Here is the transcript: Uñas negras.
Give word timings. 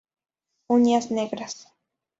Uñas 0.75 1.11
negras. 1.11 1.53